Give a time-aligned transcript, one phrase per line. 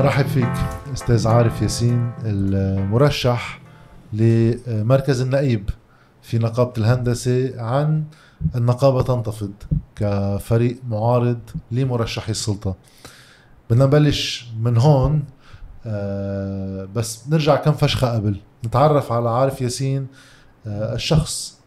[0.00, 0.52] مرحب فيك
[0.92, 3.60] أستاذ عارف ياسين المرشح
[4.12, 5.70] لمركز النقيب
[6.22, 8.04] في نقابة الهندسة عن
[8.56, 9.52] النقابة تنتفض
[9.96, 11.38] كفريق معارض
[11.70, 12.74] لمرشحي السلطة.
[13.70, 15.24] بدنا نبلش من هون
[15.86, 18.36] آه، بس نرجع كم فشخة قبل.
[18.66, 20.06] نتعرف على عارف ياسين
[20.66, 21.59] آه، الشخص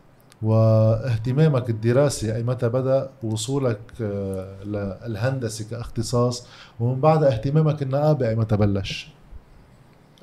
[0.43, 6.47] واهتمامك الدراسي أي متى بدأ وصولك آه، للهندسه كاختصاص
[6.79, 9.07] ومن بعد اهتمامك النقابه أي متى بلش؟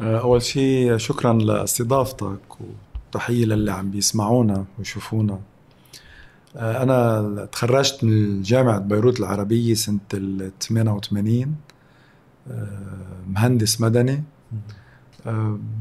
[0.01, 2.41] آه، أول شيء شكرا لاستضافتك
[3.09, 5.41] وتحية للي عم بيسمعونا ويشوفونا.
[6.57, 11.57] آه، أنا تخرجت من جامعة بيروت العربية سنة ال 88
[13.29, 14.23] مهندس مدني.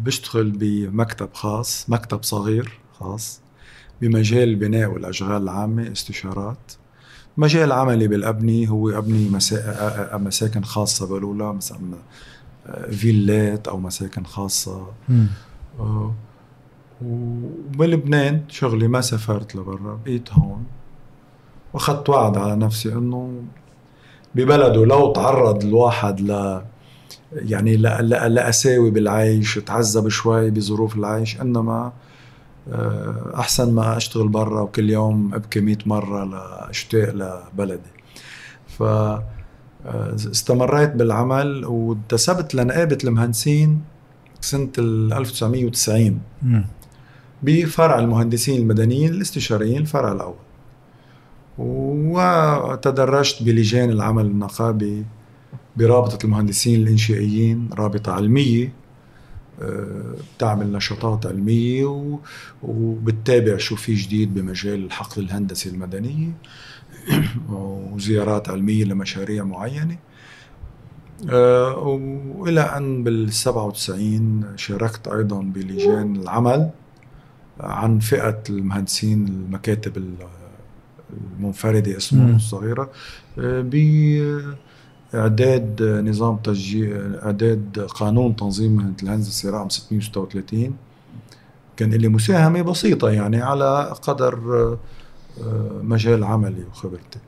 [0.03, 3.41] بشتغل بمكتب خاص مكتب صغير خاص.
[4.01, 6.71] بمجال البناء والاشغال العامة استشارات.
[7.37, 9.29] مجال عملي بالأبني هو أبني
[10.13, 11.79] مساكن خاصة بقولوا مثلا
[12.91, 14.87] فيلات أو مساكن خاصة.
[15.79, 16.13] آه،
[17.05, 20.63] وبلبنان شغلي ما سافرت لبرا بقيت هون.
[21.73, 23.43] وأخذت وعد على نفسي إنه
[24.35, 26.61] ببلده لو تعرض الواحد ل
[27.31, 31.93] يعني لأساوي بالعيش تعذب شوي بظروف العيش إنما آه،
[33.35, 37.89] أحسن ما أشتغل برا وكل يوم أبكي 100 مرة لأشتاق لبلدي.
[38.67, 38.83] ف
[39.85, 43.81] آه، استمريت بالعمل وانتسبت لنقابة المهندسين
[44.41, 46.19] سنة 1990
[47.43, 50.35] بفرع المهندسين المدنيين الاستشاريين الفرع الأول.
[51.57, 55.05] وتدرجت بلجان العمل النقابي
[55.77, 58.73] برابطة المهندسين الإنشائيين رابطة علمية.
[59.59, 62.19] بتعمل نشاطات علمية
[62.63, 66.31] وبتتابع شو في جديد بمجال الحقل الهندسي المدنية
[67.93, 69.97] وزيارات علمية لمشاريع معينة.
[71.29, 71.77] آه،
[72.35, 76.69] وإلى أن بال 97 شاركت أيضا بلجان العمل
[77.59, 80.15] عن فئة المهندسين المكاتب
[81.39, 82.89] المنفردة اسمهم الصغيرة
[83.39, 83.61] آه،
[85.15, 90.73] إعداد نظام تسجيل إعداد قانون تنظيم مهنه الهندسه رقم 636
[91.77, 94.37] كان لي مساهمة بسيطة يعني على قدر
[95.43, 97.19] آه، مجال عملي وخبرتي.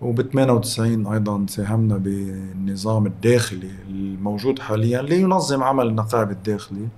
[0.00, 6.88] وب 98 أيضا ساهمنا بالنظام الداخلي الموجود حاليا لينظم عمل النقابة الداخلي.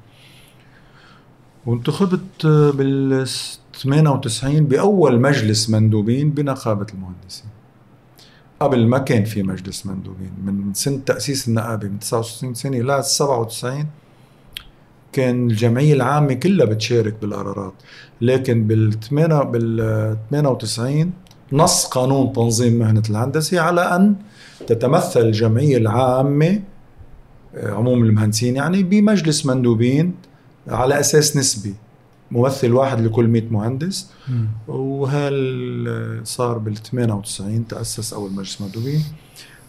[1.67, 3.27] وانتخبت بال
[3.75, 7.51] 98 بأول مجلس مندوبين بنقابة المهندسين.
[8.61, 10.33] قبل ما كان في مجلس مندوبين.
[10.45, 13.87] من سنة تأسيس النقابة من 69 سنة ل 97
[15.13, 17.73] كان الجمعية العامة كلها بتشارك بالقرارات.
[18.21, 18.91] لكن بال
[19.45, 21.13] بال 98
[21.53, 24.17] نص قانون تنظيم مهنة الهندسة على أن
[24.67, 26.61] تتمثل الجمعية العامة
[27.55, 30.15] آه، عموم المهندسين يعني بمجلس مندوبين
[30.69, 31.75] على أساس نسبي.
[32.31, 34.11] ممثل واحد لكل 100 مهندس.
[34.69, 39.05] وهال صار بال 98 تأسس أول مجلس مندوبين.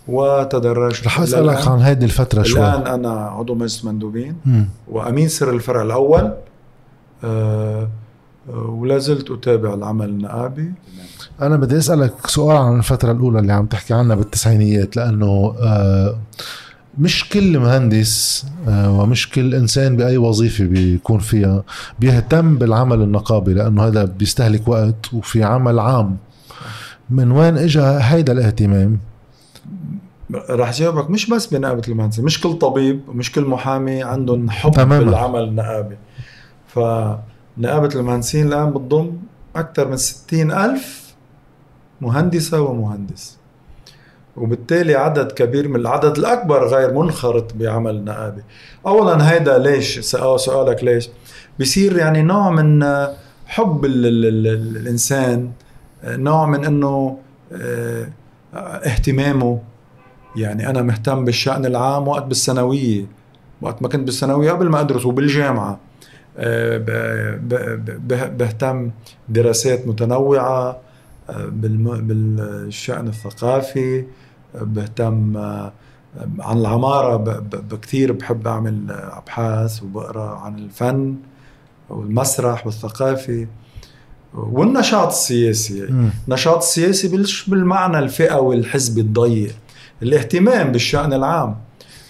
[0.07, 2.59] وتدرجت رح أسألك عن هذه الفترة شوي.
[2.59, 4.35] الآن أنا عضو مجلس مندوبين.
[4.45, 4.69] مم.
[4.87, 6.33] وأمين سر الفرع الأول.
[7.23, 7.89] آه,
[8.49, 10.73] آه، ولا زلت أتابع العمل النقابي
[11.41, 16.19] أنا بدي أسألك سؤال عن الفترة الأولى اللي عم تحكي عنها بالتسعينيات لأنه آه
[16.97, 21.63] مش كل مهندس آه، ومش كل إنسان بأي وظيفة بيكون فيها
[21.99, 26.17] بيهتم بالعمل النقابي لأنه هذا بيستهلك وقت وفي عمل عام.
[27.09, 28.99] من وين اجى هيدا الاهتمام؟
[30.49, 35.05] رح جاوبك مش بس بنقابة المهندسين مش كل طبيب ومش كل محامي عندهم حب تماما.
[35.05, 35.97] بالعمل النقابي.
[36.67, 39.11] فنقابة المهندسين الآن بتضم
[39.55, 41.13] أكثر من ستين ألف
[42.01, 43.38] مهندسة ومهندس.
[44.39, 48.43] وبالتالي عدد كبير من العدد الأكبر غير منخرط بعمل النقابه
[48.87, 51.09] اولا هيدا ليش؟ سؤالك ليش؟
[51.59, 52.83] بصير يعني نوع من
[53.45, 55.51] حب ال ال ال الإنسان
[56.03, 57.17] نوع من إنه
[57.53, 58.07] آه،
[58.53, 59.59] اهتمامه.
[60.35, 63.05] يعني أنا مهتم بالشأن العام وقت بالثانوية.
[63.61, 65.79] وقت ما كنت بالثانوية قبل ما أدرس وبالجامعة.
[66.37, 66.77] آه،
[68.37, 68.91] بهتم
[69.29, 70.77] دراسات متنوعة
[71.29, 74.05] آه، بالشأن الثقافي
[74.55, 75.37] بهتم
[76.39, 77.17] عن العمارة
[77.71, 81.15] بكثير بحب أعمل أبحاث وبقرأ عن الفن
[81.89, 83.47] والمسرح والثقافي
[84.33, 85.83] والنشاط السياسي.
[86.27, 89.55] النشاط السياسي مش بالمعنى الفئوي الحزبي الضيق
[90.03, 91.55] الاهتمام بالشأن العام.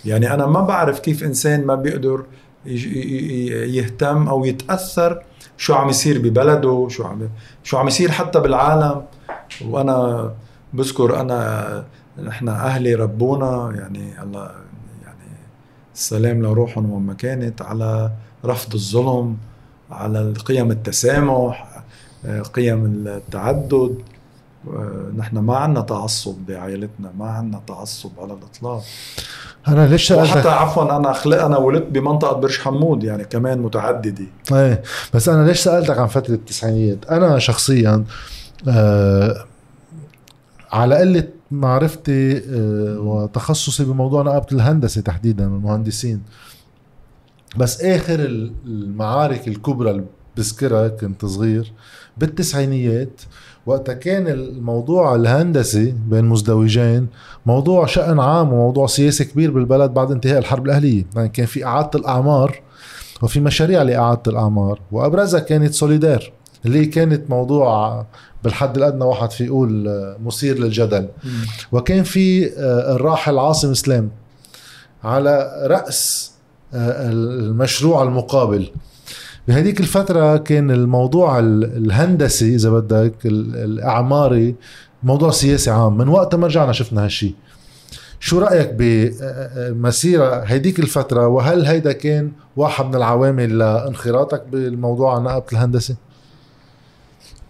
[0.05, 2.23] يعني أنا ما بعرف كيف إنسان ما بيقدر
[2.65, 5.23] يهتم أو يتأثر
[5.57, 7.29] شو عم يصير ببلده شو عم
[7.63, 9.01] شو عم يصير حتى بالعالم.
[9.65, 10.31] وأنا
[10.73, 11.83] بذكر أنا
[12.23, 14.51] نحن أهلي ربونا يعني الله
[15.03, 15.29] يعني
[15.95, 18.11] السلام لروحهم وما كانت على
[18.45, 19.37] رفض الظلم
[19.91, 21.83] على قيم التسامح
[22.53, 23.95] قيم التعدد.
[25.17, 28.83] نحن ما عندنا تعصب بعائلتنا ما عندنا تعصب على الإطلاق.
[29.67, 34.25] أنا ليش وحتى عفوا أنا خلق أنا ولدت بمنطقة برج حمود يعني كمان متعددة.
[34.51, 34.83] إيه
[35.13, 38.03] بس أنا ليش سألتك عن فترة التسعينيات؟ أنا شخصيا
[38.67, 39.45] آه
[40.71, 46.21] على قلة معرفتي آه وتخصصي بموضوع نقابة الهندسة تحديدا المهندسين.
[47.57, 48.19] بس آخر
[48.65, 50.03] المعارك الكبرى اللي
[50.37, 51.73] بذكرها كنت صغير
[52.17, 53.21] بالتسعينيات
[53.65, 57.07] وقتها كان الموضوع الهندسي بين مزدوجين
[57.45, 61.05] موضوع شأن عام وموضوع سياسي كبير بالبلد بعد انتهاء الحرب الأهلية.
[61.15, 62.61] يعني كان في إعادة الأعمار
[63.21, 66.31] وفي مشاريع لإعادة الأعمار وأبرزها كانت سوليدار.
[66.65, 68.05] اللي كانت موضوع
[68.43, 69.89] بالحد الأدنى واحد في يقول
[70.25, 71.07] مثير للجدل.
[71.71, 74.11] وكان في آه، الراحل عاصم سلام
[75.03, 76.31] على رأس
[76.73, 78.69] آه، المشروع المقابل.
[79.47, 84.55] بهذيك الفترة كان الموضوع الهندسي إذا بدك الإعماري
[85.03, 85.97] موضوع سياسي عام.
[85.97, 87.35] من وقت ما رجعنا شفنا هالشي.
[88.19, 95.45] شو رأيك بمسيرة هيديك الفترة؟ وهل هيدا كان واحد من العوامل لانخراطك بالموضوع عن نقابة
[95.53, 95.95] الهندسة؟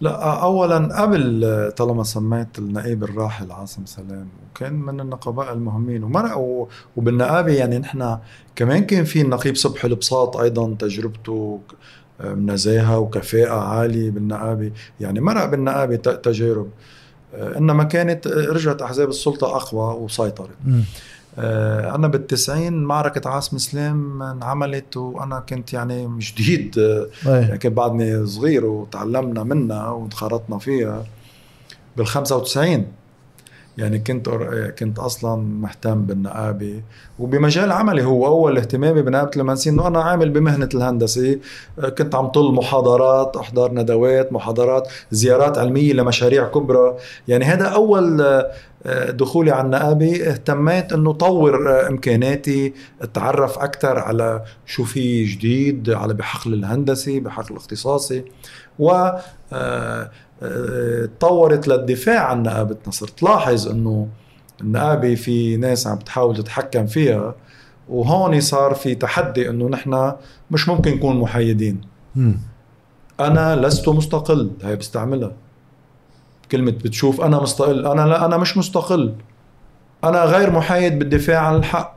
[0.00, 6.66] لا اولا قبل طالما سميت النقيب الراحل عاصم سلام وكان من النقباء المهمين ومرق
[6.96, 8.18] وبالنقابة يعني نحن
[8.56, 11.60] كمان كان في النقيب صبحي البساط أيضا تجربته
[12.24, 14.72] نزاهة وكفاءة عالية بالنقابة.
[15.00, 16.68] يعني مرق بالنقابة تجارب.
[17.34, 20.48] إنما كانت رجعت أحزاب السلطة أقوى وسيطرت.
[20.68, 20.82] آه،
[21.94, 28.64] أنا بالتسعين معركة عاصم سلام انعملت وأنا كنت يعني جديد آه، يعني كنت بعدني صغير
[28.64, 31.04] وتعلمنا منها وانخرطنا فيها.
[31.96, 32.86] بال 95
[33.78, 34.28] يعني كنت
[34.78, 36.82] كنت أصلا مهتم بالنقابة.
[37.18, 41.38] وبمجال عملي هو أول اهتمامي بنقابة المهندسين إنه أنا عامل بمهنة الهندسة.
[41.98, 46.96] كنت عم طل محاضرات احضر ندوات محاضرات زيارات علمية لمشاريع كبرى.
[47.28, 48.20] يعني هذا أول
[48.86, 50.30] آه، دخولي على النقابة.
[50.30, 57.50] اهتميت إنه طور آه، إمكاناتي أتعرف أكثر على شو في جديد على بحقل الهندسي بحقل
[57.50, 58.24] الاختصاصي.
[58.78, 59.10] و
[59.52, 60.10] آه،
[61.18, 64.08] تطورت للدفاع عن نقابتنا صرت تلاحظ إنه
[64.60, 67.34] النقابة في ناس عم تحاول تتحكم فيها
[67.88, 70.12] وهون صار في تحدي إنه نحن
[70.50, 71.80] مش ممكن نكون محايدين.
[72.16, 72.32] م.
[73.20, 75.32] أنا لست مستقل هي بستعملها.
[76.52, 79.14] كلمة بتشوف أنا مستقل أنا لا أنا مش مستقل.
[80.04, 81.96] أنا غير محايد بالدفاع عن الحق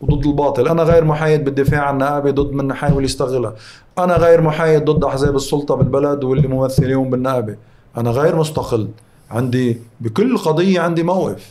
[0.00, 0.68] وضد الباطل.
[0.68, 3.54] أنا غير محايد بالدفاع عن النقابة ضد من يحاول يستغلها.
[3.98, 7.56] أنا غير محايد ضد أحزاب السلطة بالبلد واللي ممثلين بالنقابة.
[7.96, 8.88] أنا غير مستقل.
[9.30, 11.50] عندي بكل قضية عندي موقف.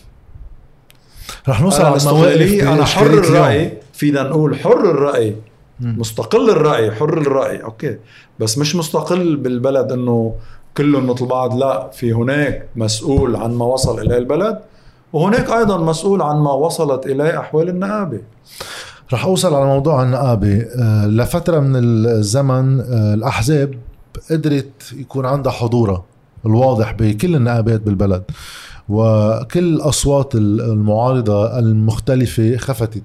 [1.49, 5.35] رح نوصل على المواقف أنا حر الرأي فينا نقول حر الرأي.
[5.79, 7.63] مستقل الرأي حر الرأي.
[7.63, 7.97] أوكي.
[8.39, 10.35] بس مش مستقل بالبلد إنه
[10.77, 11.89] كلهم مثل بعض لا.
[11.89, 14.59] في هناك مسؤول عن ما وصل إليه البلد
[15.13, 18.19] وهناك أيضا مسؤول عن ما وصلت إليه أحوال النقابة.
[19.13, 20.65] رح أوصل على موضوع النقابة.
[20.81, 23.73] آه، لفترة من الزمن آه، الأحزاب
[24.31, 26.03] قدرت يكون عندها حضورها
[26.45, 28.23] الواضح بكل النقابات بالبلد
[28.89, 33.03] وكل الاصوات المعارضة المختلفة خفتت.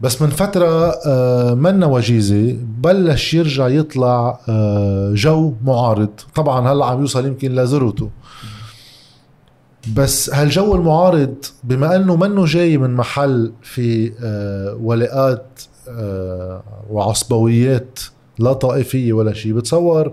[0.00, 6.10] بس من فترة آه، منا وجيزة بلش يرجع يطلع آه، جو معارض.
[6.34, 8.10] طبعا هلأ عم يوصل يمكن لذروته
[9.96, 15.60] بس هالجو المعارض بما إنه منه جاي من محل في آه، ولاءات
[16.90, 18.00] وعصبويات
[18.38, 20.12] لا طائفية ولا شيء بتصور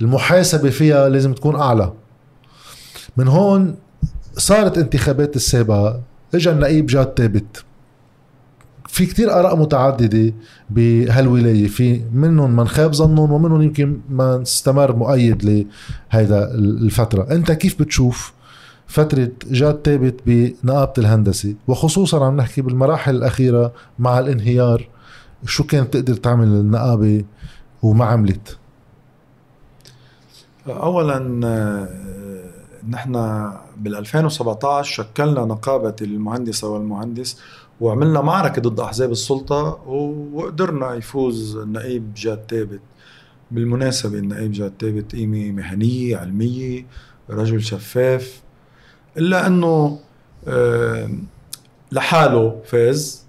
[0.00, 1.92] المحاسبة فيها لازم تكون أعلى.
[3.16, 3.74] من هون
[4.36, 6.00] صارت انتخابات السابقة
[6.34, 7.64] اجى النقيب جاد ثابت
[8.88, 10.34] في كتير آراء متعددة
[10.70, 11.66] بهالولاية.
[11.66, 17.26] في منهم من خاب ظنهم ومنهم يمكن من استمر مؤيد لهيدا الفترة.
[17.30, 18.32] أنت كيف بتشوف
[18.86, 24.88] فترة جاد ثابت بنقابة الهندسة؟ وخصوصا عم نحكي بالمراحل الأخيرة مع الانهيار
[25.46, 27.24] شو كانت تقدر تعمل النقابة
[27.82, 28.58] وما عملت؟
[30.68, 31.88] أولا آه،
[32.88, 33.12] نحن
[33.76, 37.40] بال 2017 شكلنا نقابة المهندسة والمهندس
[37.80, 39.82] وعملنا معركة ضد أحزاب السلطة
[40.32, 42.80] وقدرنا يفوز النقيب جاد ثابت.
[43.50, 46.86] بالمناسبة النقيب جاد ثابت قيمة مهنية علمية
[47.30, 48.42] رجل شفاف.
[49.16, 50.00] إلا أنه
[51.92, 53.24] لحاله فاز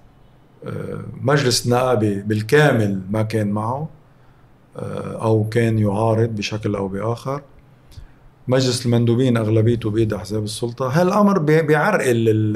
[1.21, 3.89] مجلس النقابة بالكامل ما كان معه.
[5.21, 7.41] أو كان يعارض بشكل أو بآخر.
[8.47, 11.01] مجلس المندوبين أغلبيته بإيد أحزاب السلطة.
[11.01, 12.55] هالأمر بيعرقل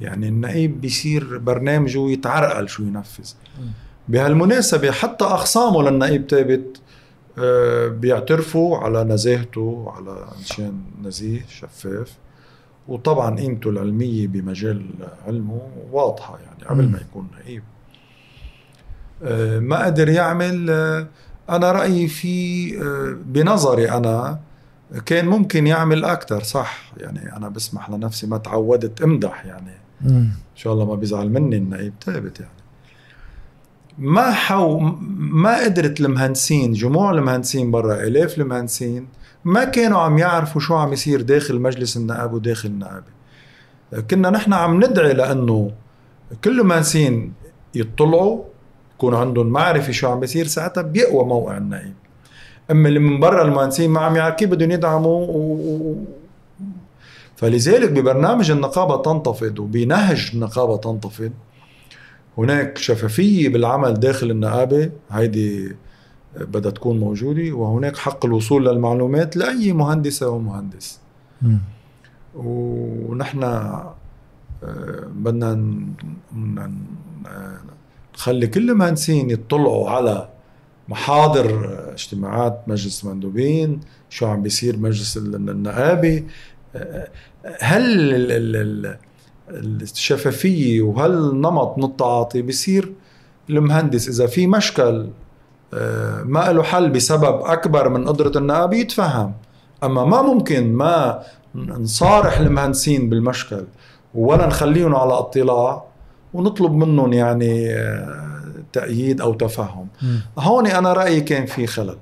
[0.00, 3.32] يعني النقيب بيصير برنامجه يتعرقل شو ينفذ.
[4.08, 6.80] بهالمناسبة حتى أخصامه للنقيب ثابت
[7.38, 12.16] آه، بيعترفوا على نزاهته على انشان نزيه شفاف.
[12.88, 14.86] وطبعا قيمته العلمية بمجال
[15.26, 15.60] علمه
[15.92, 17.79] واضحة يعني قبل ما يكون نقيب آه،
[19.60, 21.06] ما قدر يعمل آه،
[21.50, 22.70] أنا رأيي في
[23.26, 24.40] بنظري أنا
[25.06, 29.80] كان ممكن يعمل أكثر صح؟ يعني أنا بسمح لنفسي ما تعودت امدح يعني.
[30.04, 32.52] إن شاء الله ما بيزعل مني النقيب ثابت يعني.
[33.98, 34.78] ما حو
[35.18, 39.08] ما قدرت المهندسين جموع المهندسين برا آلاف المهندسين
[39.44, 43.20] ما كانوا عم يعرفوا شو عم يصير داخل مجلس النقاب وداخل النقابة.
[44.10, 45.70] كنا نحن عم ندعي لأنه
[46.44, 47.32] كل المهندسين
[47.74, 48.44] يطلعوا
[49.00, 51.94] يكون عندهم معرفة شو عم بيصير ساعتها بيقوى موقع النقيب
[52.70, 55.96] أما اللي من برا المهندسين ما عم يعرفوا كيف بدهم يدعموا و...
[57.36, 61.32] فلذلك ببرنامج النقابة تنتفض وبنهج النقابة تنتفض.
[62.38, 65.76] هناك شفافية بالعمل داخل النقابة هيدي
[66.36, 71.00] بدها تكون موجودة وهناك حق الوصول للمعلومات لأي مهندسة ومهندس.
[72.34, 73.94] ونحن آه،
[75.14, 75.54] بدنا
[78.20, 80.28] نخلي كل المهندسين يطلعوا على
[80.88, 86.24] محاضر اجتماعات مجلس المندوبين شو عم بيصير مجلس النقابة.
[86.76, 87.08] آه،
[87.60, 88.96] هل
[89.82, 92.92] الشفافية وهالنمط من التعاطي بصير
[93.50, 95.08] المهندس إذا في مشكل
[95.74, 99.32] آه، ما له حل بسبب أكبر من قدرة النقابة يتفهم.
[99.84, 101.22] أما ما ممكن ما
[101.54, 103.64] نصارح المهندسين بالمشكل
[104.14, 105.89] ولا نخليهم على اطلاع
[106.34, 108.40] ونطلب منهم يعني آه،
[108.72, 109.88] تأييد أو تفهم.
[110.38, 111.96] هون أنا رأيي كان في خلل.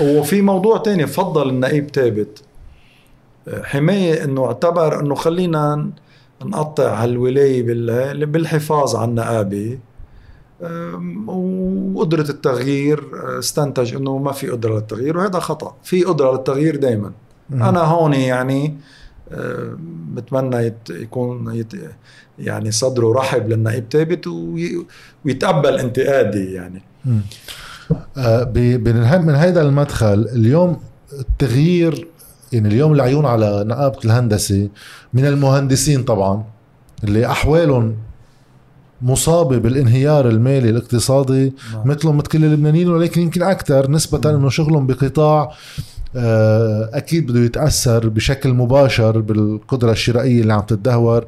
[0.00, 2.42] وفي موضوع تاني فضل النقيب ثابت.
[3.48, 5.90] آه، حماية أنه اعتبر أنه خلينا
[6.44, 7.62] نقطع هالولاية
[8.24, 9.78] بالحفاظ على النقابة.
[11.94, 15.74] وقدرة التغيير آه، استنتج إنه ما في قدرة للتغيير وهذا خطأ.
[15.82, 17.12] في قدرة للتغيير دائما
[17.52, 18.76] أنا هون يعني
[20.14, 21.72] بتمنى يكون يت
[22.38, 24.26] يعني صدره رحب للنقيب ثابت
[25.24, 26.82] ويتقبل انتقادي يعني.
[28.16, 28.42] آه،
[29.24, 30.80] من هذا المدخل اليوم
[31.12, 32.08] التغيير
[32.52, 34.68] يعني اليوم العيون على نقابة الهندسة
[35.14, 36.44] من المهندسين طبعا
[37.04, 37.96] اللي أحوالهم
[39.02, 41.88] مصابة بالانهيار المالي الاقتصادي نعم.
[41.88, 45.52] مثلهم مثل كل اللبنانيين ولكن يمكن أكثر نسبة أنه شغلهم بقطاع
[46.18, 51.26] آه، أكيد بده يتأثر بشكل مباشر بالقدرة الشرائية اللي عم تتدهور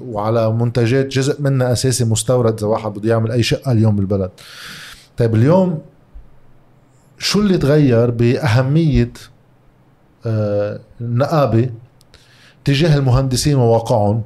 [0.00, 4.30] وعلى منتجات جزء منها أساسي مستورد إذا واحد بده يعمل أي شقة اليوم بالبلد.
[5.16, 5.34] طيب
[7.18, 9.12] شو اللي تغير بأهمية
[11.00, 11.70] النقابه
[12.64, 14.22] تجاه المهندسين وواقعهم؟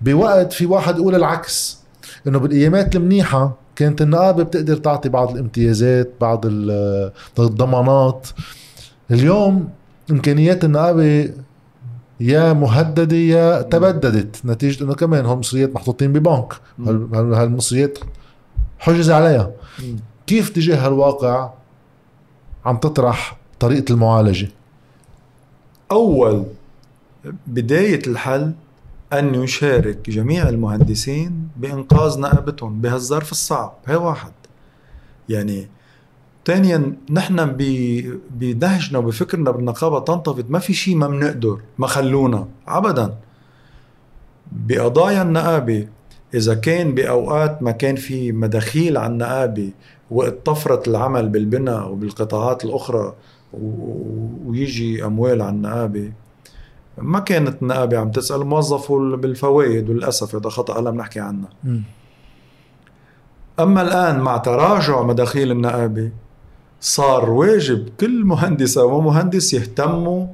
[0.00, 1.78] بوقت في واحد يقول العكس
[2.26, 6.44] إنه بالأيامات المنيحة كانت النقابة بتقدر تعطي بعض الامتيازات بعض
[7.38, 8.28] الضمانات
[9.10, 9.68] اليوم
[10.10, 11.30] إمكانيات النقابة
[12.20, 16.54] يا مهددة يا تبددت نتيجة إنه كمان هالمصريات محطوطين ببنك.
[17.14, 17.98] هالمصريات
[18.78, 19.50] حجز عليها.
[20.26, 21.50] كيف تجاه هالواقع
[22.64, 24.48] عم تطرح طريقة المعالجة؟
[25.90, 26.44] أول
[27.46, 28.52] بداية الحل
[29.12, 33.74] أن يشارك جميع المهندسين بإنقاذ نقابتهم بهالظرف الصعب.
[33.86, 34.32] هي واحد.
[35.28, 35.68] يعني
[36.46, 37.56] ثانيا نحن
[38.30, 40.44] بنهجنا وبفكرنا بالنقابة تنتفض.
[40.48, 43.14] ما في شيء ما بنقدر ما خلونا أبدا.
[44.52, 45.88] بقضايا النقابة
[46.34, 49.70] إذا كان بأوقات ما كان في مداخيل على النقابة
[50.10, 53.14] وقت طفرت العمل بالبناء وبالقطاعات الأخرى
[54.46, 56.12] ويجي أموال على النقابة
[56.98, 61.48] ما كانت النقابة عم تسأل موظفه بالفوائد وللاسف هذا خطأ هلا بنحكي عنه
[63.60, 66.10] أما الآن مع تراجع مداخيل النقابة
[66.86, 70.26] صار واجب كل مهندسة ومهندس يهتموا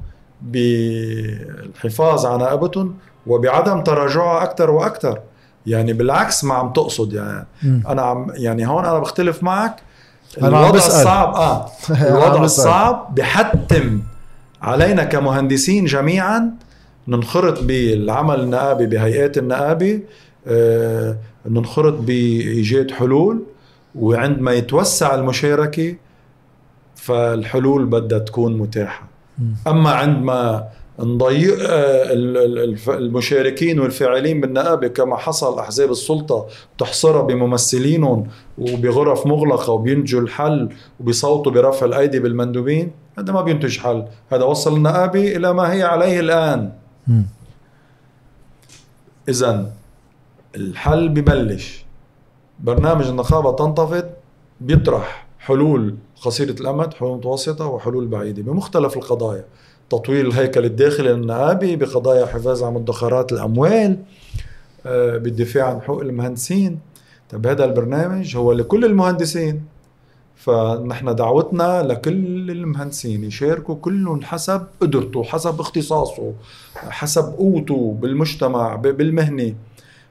[0.42, 2.94] بالحفاظ على نقابتهم
[3.26, 5.21] وبعدم تراجعها أكثر وأكثر
[5.66, 7.12] يعني بالعكس ما عم تقصد.
[7.12, 7.80] يعني م.
[7.88, 9.76] أنا عم يعني هون أنا بختلف معك.
[10.42, 11.66] الوضع الصعب آه.
[12.11, 14.00] الوضع الصعب بحتم
[14.62, 16.50] علينا كمهندسين جميعا
[17.09, 20.00] ننخرط بالعمل النقابي بهيئات النقابه
[20.47, 21.16] آه
[21.47, 23.42] ننخرط بإيجاد حلول.
[23.94, 25.94] وعندما يتوسع المشاركة
[26.94, 29.08] فالحلول بدها تكون متاحة.
[29.66, 30.68] أما عندما
[31.00, 32.12] نضيق آه،
[32.88, 36.46] المشاركين والفاعلين بالنقابة كما حصل أحزاب السلطة
[36.78, 38.26] تحصرها بممثلينهم
[38.58, 40.68] وبغرف مغلقة وبينتجوا الحل
[41.00, 44.04] وبيصوتوا برفع الأيدي بالمندوبين هذا ما بينتج حل.
[44.32, 46.72] هذا وصل النقابة إلى ما هي عليه الآن.
[49.28, 49.72] اذا
[50.56, 51.84] الحل ببلش.
[52.61, 54.04] برنامج النقابة تنتفض
[54.61, 58.42] بيطرح حلول قصيره الأمد حلول متوسطة وحلول بعيدة.
[58.42, 59.44] بمختلف القضايا.
[59.90, 63.98] تطوير الهيكل الداخلي للنقابه بقضايا حفاظ على مدخرات الأموال
[64.86, 66.78] آه، بالدفاع عن حقوق المهندسين.
[67.30, 69.62] طيب هذا البرنامج هو لكل المهندسين.
[70.36, 76.32] فنحن دعوتنا لكل المهندسين يشاركوا كلهم حسب قدرته حسب اختصاصه
[76.74, 79.54] حسب قوته بالمجتمع بالمهنة.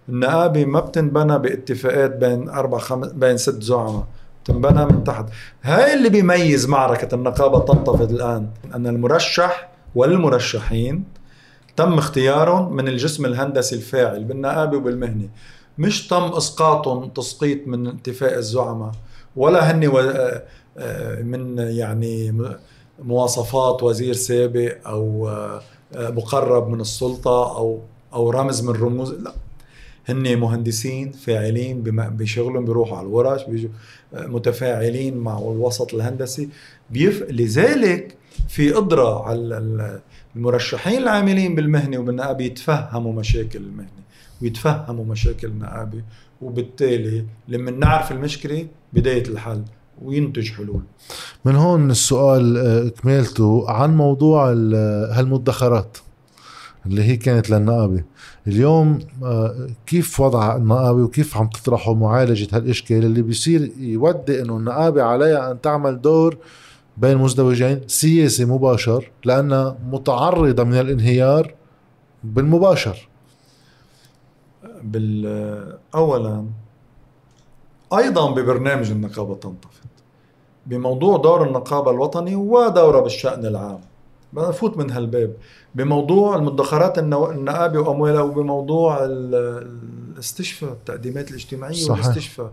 [0.09, 4.07] النقابه ما بتنبنى باتفاقات بين أربع خمس بين ست زعماء.
[4.45, 5.25] تنبنى من تحت.
[5.63, 11.03] هاي اللي بيميز معركة النقابة تنتفض الآن أن المرشح والمرشحين
[11.75, 15.29] تم اختيارهم من الجسم الهندسي الفاعل بالنقابة وبالمهنة
[15.77, 18.91] مش تم إسقاطهم تسقيط من اتفاق الزعماء
[19.36, 20.43] ولا هن آه،
[20.77, 22.43] آه، من يعني
[23.03, 25.62] مواصفات وزير سابق أو آه،
[25.95, 27.79] مقرب من السلطة أو
[28.13, 29.13] أو رمز من رموز.
[29.13, 29.33] لا.
[30.10, 33.70] هن مهندسين فاعلين بشغلهم بيروحوا على الورش بيجوا
[34.13, 36.50] متفاعلين مع الوسط الهندسي.
[36.89, 37.24] بيف...
[37.29, 38.17] لذلك
[38.50, 40.01] في قدرة على
[40.36, 44.01] المرشحين العاملين بالمهنة وبالنقابة يتفهموا مشاكل المهنة
[44.41, 46.03] ويتفهموا مشاكل النقابة
[46.41, 49.63] وبالتالي لما نعرف المشكلة بداية الحل
[50.01, 50.81] وينتج حلول.
[51.46, 54.51] من هون السؤال آه، كمالته عن موضوع
[55.12, 55.98] هالمدخرات.
[56.85, 58.03] اللي هي كانت للنقابة.
[58.47, 65.03] اليوم آه، كيف وضع النقابة وكيف عم تطرحوا معالجة هالإشكال اللي بيصير يودي أنه النقابة
[65.03, 66.38] عليها أن تعمل دور
[66.97, 71.53] بين مزدوجين سياسي مباشر لأنها متعرضة من الانهيار
[72.23, 73.07] بالمباشر.
[74.83, 76.45] بال اولا
[77.97, 79.89] أيضا ببرنامج النقابة تنتفض
[80.65, 83.79] بموضوع دور النقابة الوطني ودورها بالشأن العام.
[84.33, 85.33] بفوت من هالباب.
[85.75, 92.05] بموضوع المدخرات النقابة وأموالها وبموضوع الاستشفاء التقديمات الاجتماعية صحيح.
[92.05, 92.51] والاستشفاء.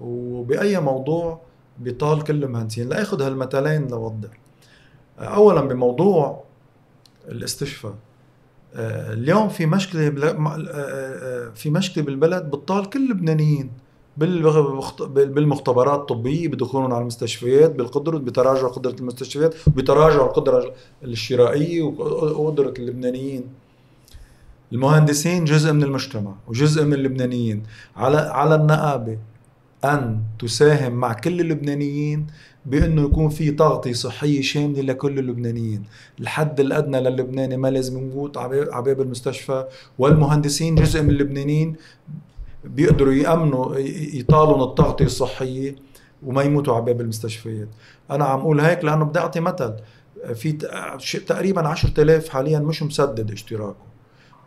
[0.00, 1.40] وبأي موضوع
[1.78, 2.88] بيطال كل المهندسين.
[2.88, 4.30] لأخذ هالمثلين لوضح
[5.18, 6.44] اولا بموضوع
[7.28, 7.94] الاستشفاء.
[8.74, 13.70] آه، اليوم في مشكلة آه، آه، في مشكلة بالبلد بتطال كل اللبنانيين.
[14.16, 20.72] بالمختبرات الطبية بدخولهم على المستشفيات بالقدره بتراجع قدرة المستشفيات بتراجع القدرة
[21.04, 23.44] الشرائية وقدرة اللبنانيين.
[24.72, 27.62] المهندسين جزء من المجتمع وجزء من اللبنانيين.
[27.96, 29.18] على على النقابة
[29.84, 32.26] أن تساهم مع كل اللبنانيين
[32.66, 35.84] بأنه يكون في تغطية صحية شاملة لكل اللبنانيين،
[36.20, 39.66] الحد الأدنى للبناني ما لازم يموت على باب المستشفى.
[39.98, 41.76] والمهندسين جزء من اللبنانيين
[42.64, 43.78] بيقدروا يأمنوا
[44.14, 45.76] يطالوا التغطيه الصحيه
[46.22, 47.68] وما يموتوا على باب المستشفيات.
[48.10, 49.74] أنا عم أقول هيك لأنه بدي أعطي مثل.
[50.34, 50.52] في
[51.26, 53.92] تقريبا 10000 حاليا مش مسدد اشتراكه.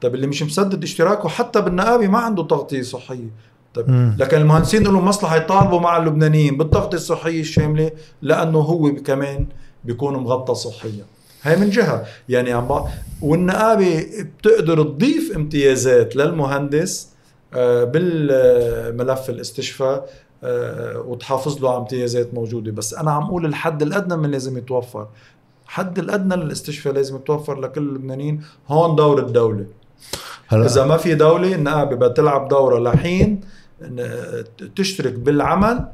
[0.01, 3.29] طيب اللي مش مسدد اشتراكه حتى بالنقابة ما عنده تغطيه صحيه
[3.73, 9.47] طيب لكن المهندسين لهم مصلحة يطالبوا مع اللبنانيين بالتغطيه الصحيه الشاملة لأنه هو كمان
[9.83, 11.05] بيكون مغطى صحيا.
[11.43, 12.05] هاي من جهة.
[12.29, 12.83] يعني عم
[13.21, 14.05] والنقابة
[14.39, 17.14] بتقدر تضيف امتيازات للمهندس
[17.85, 20.09] بالملف الاستشفاء
[20.43, 22.71] آه، وتحافظ له على امتيازات موجودة.
[22.71, 25.07] بس أنا عم أقول الحد الأدنى من لازم يتوفر.
[25.65, 28.41] الحد الأدنى للاستشفاء لازم يتوفر لكل اللبنانيين.
[28.67, 29.65] هون دور الدولة.
[30.47, 30.65] هلا.
[30.65, 33.41] إذا ما في دولة النقابة بدها تلعب دورها لحين
[34.75, 35.87] تشترك بالعمل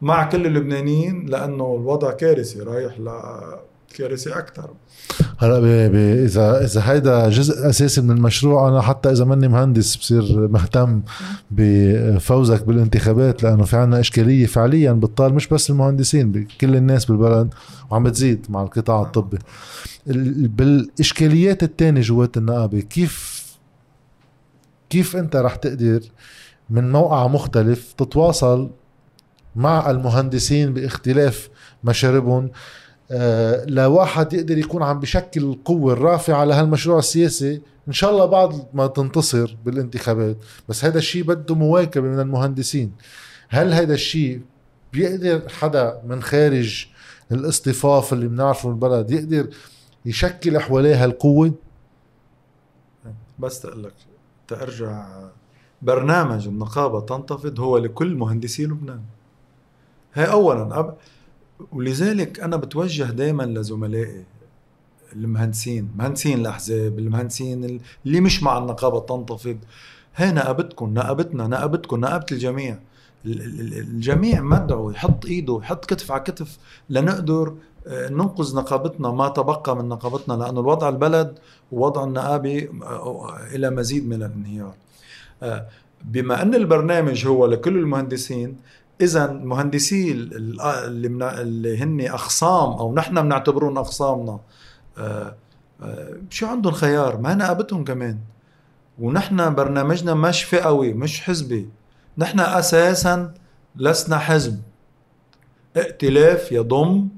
[0.00, 2.94] مع كل اللبنانيين لأنه الوضع كارثي رايح
[3.92, 4.70] لكارثه أكثر.
[5.38, 5.86] هلا
[6.24, 11.02] اذا إذا هيدا جزء أساسي من المشروع أنا حتى إذا ماني مهندس بصير مهتم
[11.50, 17.54] بفوزك بالانتخابات لأنه في عنا إشكالية فعليا بتطال مش بس المهندسين بكل الناس بالبلد
[17.90, 19.38] وعم بتزيد مع القطاع الطبي.
[20.46, 23.38] بالإشكاليات الثانية جوات النقابة كيف
[24.90, 26.00] كيف أنت رح تقدر
[26.70, 28.70] من موقع مختلف تتواصل
[29.56, 31.48] مع المهندسين باختلاف
[31.84, 32.50] مشاربهم؟
[33.66, 39.56] لواحد يقدر يكون عم بشكل القوة الرافعة لهالمشروع السياسي إن شاء الله بعد ما تنتصر
[39.64, 40.36] بالانتخابات.
[40.68, 42.92] بس هذا الشيء بده مواكبة من المهندسين.
[43.48, 44.40] هل هذا الشيء
[44.92, 46.86] بيقدر حدا من خارج
[47.32, 49.48] الاصطفاف اللي بنعرفه من البلد يقدر
[50.06, 51.52] يشكل حواليه هالقوة؟
[53.38, 53.94] بس تقول لك
[54.48, 55.06] ترجع
[55.82, 59.00] برنامج النقابة تنتفض هو لكل مهندسي لبنان.
[60.14, 60.96] هي أولا أب...
[61.72, 64.24] ولذلك أنا بتوجه دائما لزملائي
[65.12, 69.58] المهندسين مهندسين الأحزاب المهندسين اللي مش مع النقابة تنتفض.
[70.16, 72.78] هي نقابتكم نقابتنا نقابتكم نقابة الجميع.
[73.24, 76.58] الجميع مدعو يحط إيده يحط كتف على كتف
[76.90, 77.54] لنقدر
[77.86, 81.38] آه، ننقذ نقابتنا ما تبقى من نقابتنا لأنه الوضع البلد
[81.72, 84.74] ووضع النقابه آه، إلى مزيد من الانهيار.
[85.42, 85.66] آه،
[86.04, 88.56] بما أن البرنامج هو لكل المهندسين
[89.00, 94.40] اذا مهندسي اللي, من اللي هن أخصام أو نحن بنعتبرهم أخصامنا
[94.98, 95.34] آه،
[95.82, 98.18] آه، شو عندهم خيار؟ ما نقابتهم كمان.
[98.98, 101.68] ونحن برنامجنا مش فئوي مش حزبي.
[102.18, 103.34] نحن أساسا
[103.76, 104.62] لسنا حزب.
[105.76, 107.08] ائتلاف يضم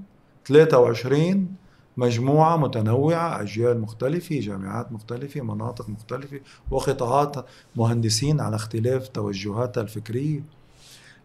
[0.46, 1.54] 23
[1.96, 6.40] مجموعة متنوعة أجيال مختلفة جامعات مختلفة مناطق مختلفة
[6.70, 10.59] وقطاعات مهندسين على اختلاف توجهاتها الفكرية.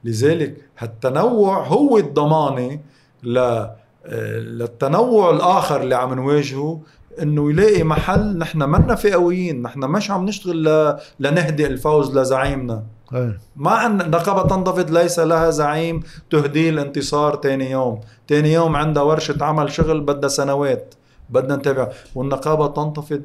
[0.06, 2.80] لذلك هالتنوع هو الضمانة
[3.24, 3.68] ل
[4.58, 6.82] للتنوع الآخر اللي عم نواجهه
[7.22, 10.98] إنه يلاقي محل نحن منا فئويين نحن مش عم نشتغل ل...
[11.20, 12.84] لنهدي الفوز لزعيمنا.
[13.56, 18.02] ما أن نقابة تنضفض ليس لها زعيم تهدي الانتصار تاني يوم.
[18.28, 20.96] تاني يوم عندها ورشة عمل شغل بدها سنوات
[21.30, 21.92] بدنا نتابع.
[22.16, 23.22] والنقابة تنتفض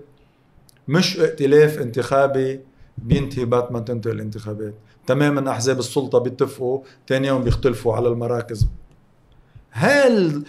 [0.89, 2.61] مش ائتلاف انتخابي
[2.99, 4.75] بينتهي بعد ما تنتهي الانتخابات.
[5.11, 8.69] تماما أحزاب السلطة بيتفقوا ثاني يوم بيختلفوا على المراكز.
[9.71, 10.43] هل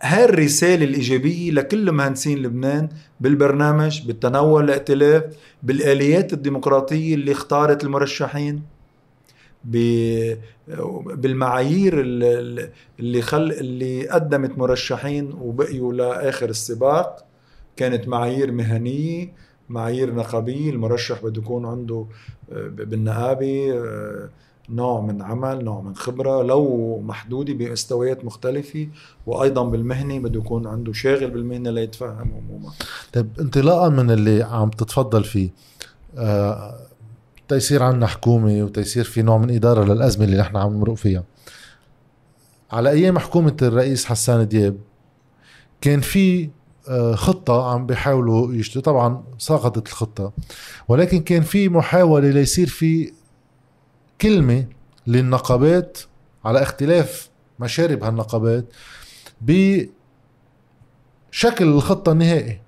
[0.00, 2.88] هاي الرسالة الإيجابية لكل مهندسين لبنان
[3.20, 5.24] بالبرنامج بالتنوع الائتلاف
[5.62, 8.62] بالآليات الديمقراطية اللي اختارت المرشحين
[11.14, 17.24] بالمعايير اللي خل اللي قدمت مرشحين وبقيوا لآخر السباق.
[17.76, 19.32] كانت معايير مهنية
[19.68, 22.06] معايير نقابية المرشح بده يكون عنده
[22.52, 24.28] آه، بالنقابة آه،
[24.68, 26.42] نوع من عمل نوع من خبرة.
[26.42, 28.88] لو محدودة بمستويات مختلفة
[29.26, 32.72] وأيضا بالمهنة بده يكون عنده شاغل بالمهنة ليتفهم عموما.
[33.12, 35.50] طيب انطلاقا من اللي عم تتفضل فيه
[36.16, 36.86] آه
[37.48, 41.24] تيصير عنا حكومة وتيصير في نوع من إدارة للأزمة اللي نحن عم نمرق فيها.
[42.70, 44.76] على أيام حكومة الرئيس حسان دياب
[45.80, 46.50] كان في
[47.14, 50.32] خطة عم بيحاولوا يشتروا طبعا سقطت الخطة.
[50.88, 53.12] ولكن كان في محاولة ليصير في
[54.20, 54.66] كلمة
[55.06, 55.98] للنقابات
[56.44, 58.64] على اختلاف مشارب هالنقابات
[59.40, 59.90] بشكل
[61.60, 62.60] الخطة النهائي.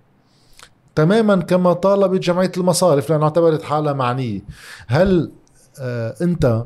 [0.94, 4.40] تماما كما طالبت جمعيه المصارف لأنه اعتبرت حالها معنية.
[4.86, 5.30] هل
[5.80, 6.64] آه أنت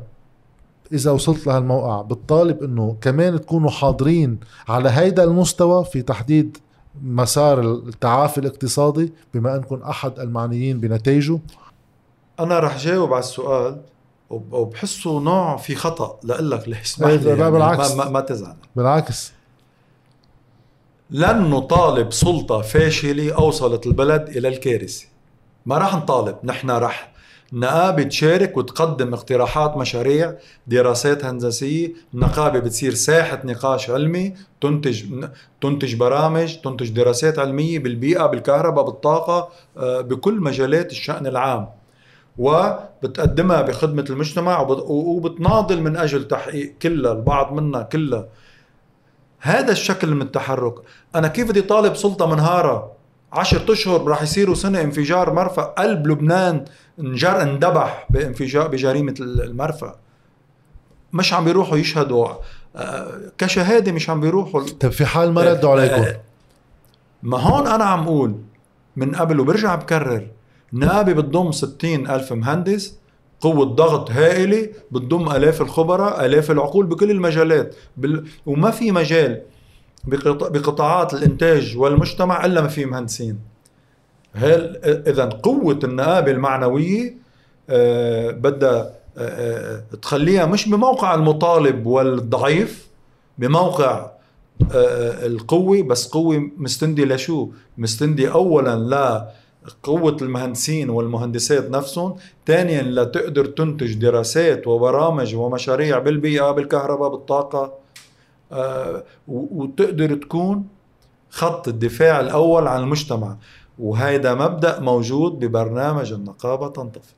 [0.93, 6.57] إذا وصلت لهالموقع بتطالب إنه كمان تكونوا حاضرين على هيدا المستوى في تحديد
[7.01, 11.39] مسار التعافي الاقتصادي بما انكم أحد المعنيين بنتائجه
[12.39, 13.81] أنا رح جاوب على السؤال
[14.29, 17.91] وبحسه نوع في خطأ لك اسمح لي يعني بالعكس.
[17.91, 18.55] ما, ما تزعل.
[18.75, 19.31] بالعكس.
[21.09, 25.05] لن نطالب سلطة فاشلة أوصلت البلد إلى الكارثة.
[25.65, 27.12] ما راح نطالب نحن راح
[27.53, 30.33] النقابة تشارك وتقدم اقتراحات مشاريع
[30.67, 31.93] دراسات هندسية.
[32.13, 35.03] النقابة بتصير ساحة نقاش علمي تنتج
[35.61, 41.67] تنتج برامج تنتج دراسات علمية بالبيئة بالكهرباء بالطاقة آه، بكل مجالات الشأن العام.
[42.37, 48.27] وبتقدمها بخدمة المجتمع وبتناضل من أجل تحقيق كلها البعض منها كلها
[49.39, 50.75] هذا الشكل من التحرك.
[51.15, 52.91] أنا كيف بدي طالب سلطة منهارة
[53.33, 56.65] عشرة أشهر رح يصيروا سنة انفجار مرفأ قلب لبنان.
[56.99, 59.95] انجر اندبح بانفجار بجريمة المرفأ.
[61.13, 62.27] مش عم بيروحوا يشهدوا.
[62.75, 64.61] آه، كشهادة مش عم بيروحوا.
[64.79, 66.21] طيب في حال ما ردوا عليكم؟ آه،
[67.23, 68.35] ما هون أنا عم أقول
[68.95, 70.27] من قبل وبرجع بكرر
[70.73, 72.97] نقابة بتضم ستين ألف مهندس
[73.41, 77.75] قوة ضغط هائلة بتضم آلاف الخبراء آلاف العقول بكل المجالات.
[77.97, 78.27] بال...
[78.45, 79.41] وما في مجال
[80.05, 83.52] بقطاعات الإنتاج والمجتمع إلا ما في مهندسين.
[84.33, 87.15] هل إذا قوة النقابة المعنوية
[87.69, 92.87] آه بدها آه, آه، تخليها مش بموقع المطالب والضعيف
[93.37, 94.11] بموقع
[95.25, 99.29] القوة بس قوة مستندة لشو؟ مستندة أولا لا
[99.83, 102.15] قوة المهندسين والمهندسات نفسهم
[102.47, 107.73] ثانيا لتقدر تنتج دراسات وبرامج ومشاريع بالبيئة بالكهرباء بالطاقة
[109.27, 110.67] وتقدر تكون
[111.29, 113.37] خط الدفاع الأول عن المجتمع.
[113.79, 117.13] وهيدا مبدأ موجود ببرنامج النقابة تنطفئ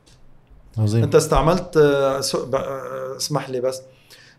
[0.78, 1.04] عظيم.
[1.04, 2.22] أنت استعملت آه،
[2.54, 3.82] آه، اسمح لي بس.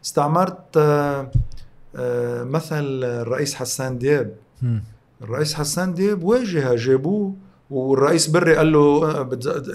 [0.05, 1.31] استعملت آه،
[2.44, 4.35] مثل الرئيس حسان دياب.
[5.22, 7.35] الرئيس حسان دياب واجه جابوه
[7.70, 9.11] والرئيس بري قال له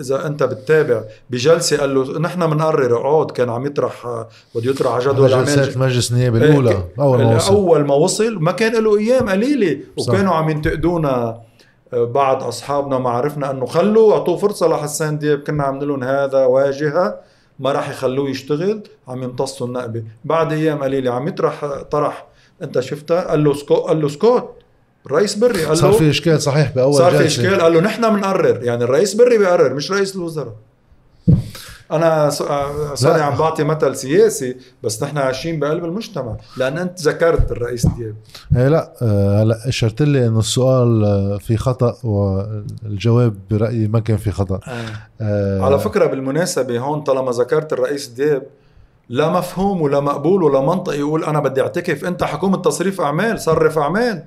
[0.01, 4.25] إذا أنت بتتابع بجلسة قال له نحن بنقرر اقعد كان عم يطرح
[4.55, 8.39] بده يطرح على جدول جلسات مجلس النيابه الأولى إيه، أول ما وصل اول ما وصل
[8.39, 11.41] ما كان له أيام قليلة وكانوا عم ينتقدونا.
[11.93, 17.19] بعض أصحابنا ما عرفنا أنه خلوا أعطوه فرصة لحسان دياب كنا عم لهم هذا واجهة
[17.59, 20.03] ما راح يخلوه يشتغل عم يمتصوا النقمة.
[20.25, 22.27] بعد أيام قليلة عم يطرح طرح
[22.61, 24.49] أنت شفتها؟ قال له سكوت قال له سكوت
[25.05, 28.15] الرئيس بري قال له صار في إشكال صحيح بأول صار في إشكال قال له نحن
[28.15, 30.53] بنقرر يعني الرئيس بري بيقرر مش رئيس الوزراء.
[31.91, 32.29] أنا
[32.95, 36.37] سوري عم بعطي مثل سياسي بس نحن عايشين بقلب المجتمع.
[36.57, 38.15] لأن أنت ذكرت الرئيس دياب.
[38.57, 44.17] إيه لا آه، هلأ إشرت لي إنه السؤال آه، في خطأ والجواب برأيي ما كان
[44.17, 44.59] في خطأ.
[44.67, 44.85] آه.
[45.21, 48.43] آه على فكرة بالمناسبة هون طالما ذكرت الرئيس دياب
[49.09, 53.77] لا مفهوم ولا مقبول ولا منطقي يقول أنا بدي أعتكف أنت حكومة تصريف أعمال صرف
[53.77, 54.23] أعمال.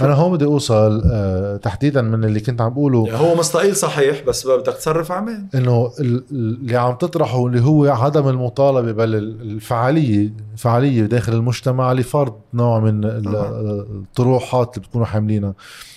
[0.00, 3.06] أنا هون بدي أوصل آه تحديدا من اللي كنت عم بقوله.
[3.06, 8.28] يعني هو مستقيل صحيح بس بدك تصرف اعمال إنه اللي عم تطرحه اللي هو عدم
[8.28, 15.54] المطالبة بل الفعالية فعالية داخل المجتمع لفرض نوع من الطروحات اللي بتكونوا حاملينها.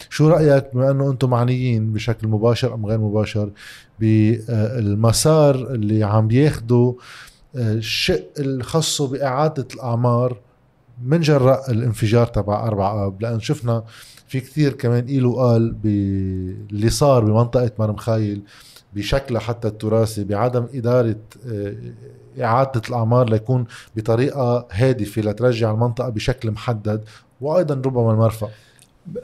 [0.09, 3.49] شو رأيك بما إنه أنتم معنيين بشكل مباشر أم غير مباشر
[3.99, 6.95] بالمسار اللي عم بياخده
[7.55, 10.37] الشق الخاص بإعادة الأعمار
[11.03, 13.83] من جراء الانفجار تبع أربع آب؟ لأن شفنا
[14.27, 18.41] في كثير كمان إيلو قال باللي صار بمنطقة مرمخايل
[18.93, 21.15] بشكلها حتى التراثي بعدم إدارة
[21.47, 21.75] آه،
[22.41, 27.03] إعادة الأعمار ليكون بطريقة هادفة لترجع المنطقة بشكل محدد
[27.41, 28.49] وأيضا ربما المرفأ.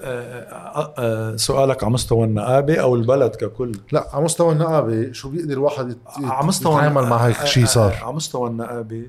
[0.01, 5.53] آه، آه، سؤالك على مستوى النقابة أو البلد ككل؟ لا على مستوى النقابة شو بيقدر
[5.53, 9.07] الواحد يتعامل مع هيك شيء صار؟ على مستوى النقابة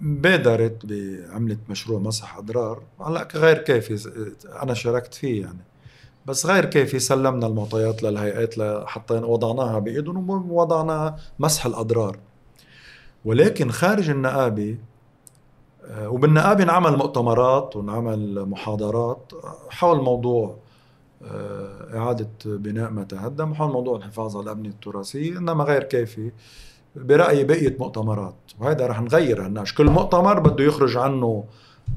[0.00, 2.82] بادرت بعملت مشروع مسح أضرار.
[3.00, 4.08] هلا غير كافي
[4.62, 5.64] أنا شاركت فيه يعني.
[6.26, 8.54] بس غير كافي سلمنا المعطيات للهيئات
[8.88, 12.18] حطينا وضعناها بايدهم ووضعنا مسح الأضرار.
[13.24, 14.78] ولكن خارج النقابة
[15.84, 19.32] آه، وبالنقابة انعمل مؤتمرات ونعمل محاضرات
[19.70, 20.56] حول موضوع
[21.24, 26.32] آه، إعادة بناء ما تهدم وحول موضوع الحفاظ على الأبنية التراثية إنما غير كافي
[26.96, 28.34] برأيي بقية مؤتمرات.
[28.60, 31.44] وهذا رح نغير هالناش كل مؤتمر بده يخرج عنه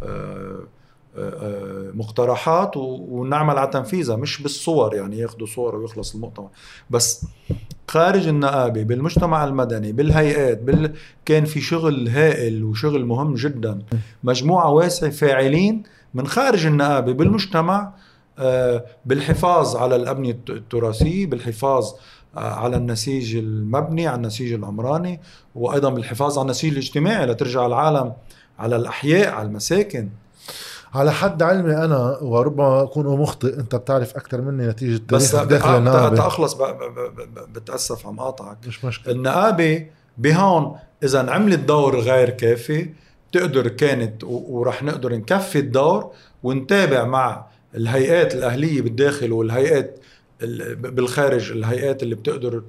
[0.04, 0.60] آه،
[1.94, 6.50] مقترحات ونعمل على تنفيذها مش بالصور يعني ياخذوا صور ويخلص المؤتمر.
[6.90, 7.26] بس
[7.88, 10.94] خارج النقابة بالمجتمع المدني بالهيئات بال...
[11.26, 13.80] كان في شغل هائل وشغل مهم جدا.
[14.24, 17.94] مجموعة واسعة فاعلين من خارج النقابة بالمجتمع
[18.40, 21.96] آه، بالحفاظ على الابنيه التراثيه بالحفاظ آه،
[22.36, 25.21] على النسيج المبني على النسيج العمراني
[25.56, 28.13] وأيضا بالحفاظ على النسيج الاجتماعي لترجع العالم
[28.60, 30.10] على الأحياء على المساكن.
[30.93, 36.17] على حد علمي أنا وربما أكون مخطئ أنت بتعرف أكثر مني نتيجة بس داخل النقابه
[36.17, 36.58] تخلص
[37.56, 39.13] بتأسف عم قاطعك مش مشكلة.
[39.13, 39.86] النقابه
[40.17, 42.89] بهون إذا عملت دور غير كافي
[43.32, 46.12] بتقدر كانت ورح نقدر نكفي الدور
[46.43, 47.45] ونتابع مع
[47.76, 50.00] الهيئات الأهلية بالداخل والهيئات
[50.76, 52.63] بالخارج الهيئات اللي بتقدر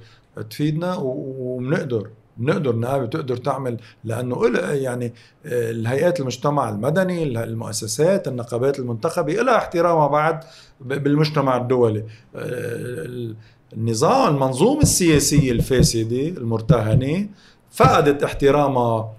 [0.50, 5.07] تفيدنا وبنقدر بنقدر النقابه تقدر تعمل لأنه يعني
[5.46, 10.44] آه، الهيئات المجتمع المدني المؤسسات النقابات المنتخبة لها احترامها بعد
[10.81, 12.05] بالمجتمع الدولي.
[12.37, 13.35] آه،
[13.72, 17.29] النظام المنظومة السياسية الفاسدة المرتهنة
[17.70, 19.12] فقدت احترامها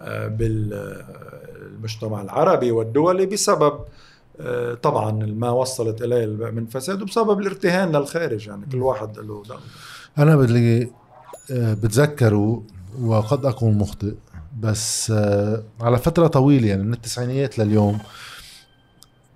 [0.00, 3.80] آه، بالمجتمع العربي والدولي بسبب
[4.82, 9.60] طبعا ما وصلت إليه من فساد وبسبب الارتهان للخارج يعني كل واحد له دعوه
[10.18, 10.92] أنا بدي
[11.50, 12.60] آه، بتذكروا
[13.02, 14.14] وقد أكون مخطئ
[14.60, 17.98] بس آه، على فترة طويلة يعني من التسعينيات لليوم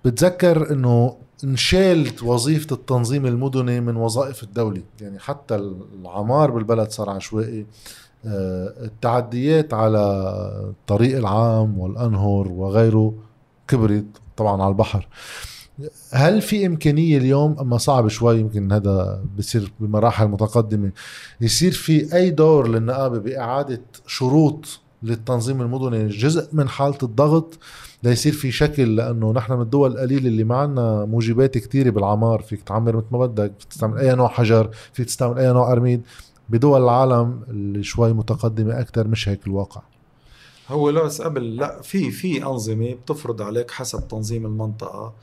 [0.05, 4.81] بتذكر إنه انشالت وظيفة التنظيم المدني من وظائف الدولة.
[5.01, 7.65] يعني حتى العمار بالبلد صار عشوائي.
[8.25, 9.99] آه، التعديات على
[10.69, 13.13] الطريق العام والأنهر وغيره
[13.67, 14.22] كبرت.
[14.37, 15.07] طبعا على البحر.
[16.11, 20.91] هل في إمكانية اليوم أما صعب شوي يمكن هذا بصير بمراحل متقدمة
[21.41, 27.59] يصير في أي دور للنقابة بإعادة شروط للتنظيم المدني؟ جزء من حالة الضغط
[28.03, 32.41] ليصير في شكل لأنه نحن من الدول القليلة اللي ما عندنا موجبات كثيره بالعمار.
[32.41, 36.01] فيك تعمر مثل ما بدك فيك تستعمل أي نوع حجر فيك تستعمل أي نوع أرميد.
[36.49, 39.81] بدول العالم اللي شوي متقدمة أكثر مش هيك الواقع.
[40.73, 45.13] هو لا قبل لا في في أنظمة بتفرض عليك حسب تنظيم المنطقة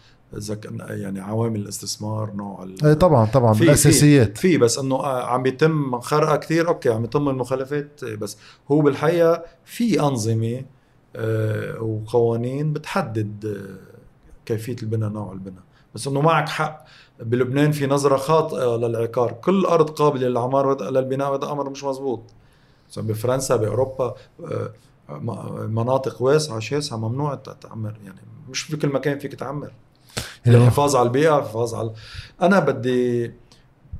[0.79, 5.43] يعني عوامل الاستثمار نوع اي طبعا طبعا في بالاساسيات في, في بس إنه آه، عم
[5.43, 8.37] بيتم خرقة كثير أوكي عم يتم المخالفات بس
[8.71, 10.65] هو بالحقيقة في أنظمة
[11.17, 13.97] آه، وقوانين بتحدد آه،
[14.47, 15.63] كيفية البناء نوع البناء.
[15.95, 16.85] بس إنه معك حق
[17.21, 19.33] بلبنان في نظرة خاطئة للعقار.
[19.33, 22.23] كل أرض قابلة للعمار للبناء هذا أمر مش مزبوط
[22.97, 24.15] بفرنسا بأوروبا
[25.69, 28.21] مناطق واسعة شاسعه ممنوع تعمر يعني
[28.51, 29.73] مش في كل مكان فيك تعمر
[30.47, 31.93] الحفاظ على البيئة الحفاظ على
[32.43, 33.33] أنا بدي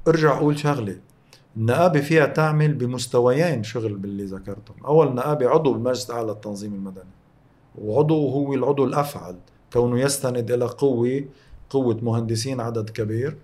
[0.09, 0.97] أرجع أقول شغله
[1.57, 4.77] النقابه فيها تعمل بمستويين شغل باللي ذكرتهم.
[4.85, 7.11] أول نقابه عضو بالمجلس الأعلى للتنظيم المدني.
[7.79, 9.37] وعضو هو العضو الأفعل
[9.73, 11.25] كونه يستند إلى قوة
[11.71, 13.37] قوة مهندسين عدد كبير.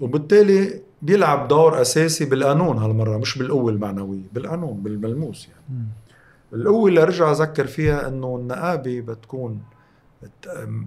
[0.00, 5.86] وبالتالي بيلعب دور أساسي بالقانون هالمرة مش بالقوة المعنوية بالقانون بالملموس يعني.
[6.52, 9.62] القوة اللي ارجع أذكر فيها إنه النقابة بتكون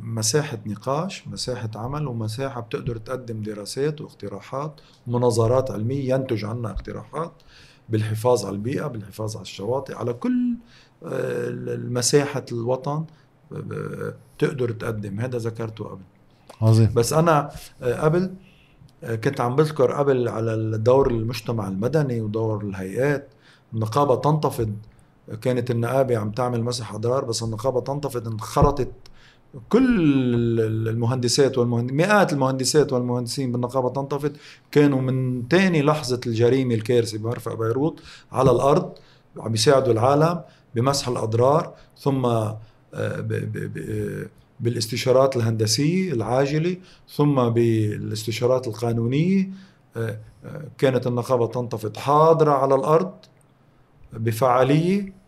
[0.03, 7.31] مساحة نقاش مساحة عمل ومساحة بتقدر تقدم دراسات واقتراحات ومناظرات علمية ينتج عنها اقتراحات
[7.89, 10.55] بالحفاظ على البيئة بالحفاظ على الشواطئ على كل
[11.03, 13.05] آه، المساحة الوطن
[14.39, 15.19] تقدر تقدم.
[15.19, 16.01] هذا ذكرته قبل.
[16.61, 16.93] عظيم.
[16.93, 17.49] بس أنا
[17.81, 18.33] آه، قبل
[19.03, 23.29] آه، كنت عم بذكر قبل على دور المجتمع المدني ودور الهيئات
[23.73, 24.75] النقابة تنتفض
[25.41, 28.91] كانت النقابة عم تعمل مسح أضرار بس النقابة تنتفض انخرطت
[29.69, 34.31] كل المهندسات والمهندسين مئات المهندسات والمهندسين بالنقابة تنتفض.
[34.71, 37.99] كانوا من تاني لحظة الجريمة الكارثة بمرفأ بيروت
[38.31, 38.93] على الأرض
[39.37, 40.41] عم يساعدوا العالم
[40.75, 42.55] بمسح الأضرار ثم آه،
[44.59, 46.77] بالاستشارات الهندسية العاجلة
[47.15, 49.49] ثم بالاستشارات القانونية.
[49.97, 51.97] آه، آه، كانت النقابة تنتفض.
[51.97, 53.11] حاضرة على الأرض
[54.13, 55.20] بفعالية